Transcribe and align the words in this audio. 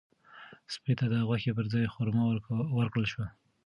سپي 0.73 0.93
ته 0.99 1.05
د 1.13 1.15
غوښې 1.27 1.51
پر 1.57 1.65
ځای 1.73 1.85
خورما 1.93 2.23
ورکړل 2.77 3.05
شوه. 3.13 3.27